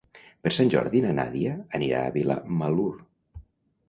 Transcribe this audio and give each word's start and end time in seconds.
Per 0.45 0.51
Sant 0.53 0.69
Jordi 0.73 1.01
na 1.03 1.11
Nàdia 1.17 1.53
anirà 1.79 1.99
a 2.07 2.13
Vilamalur. 2.15 2.89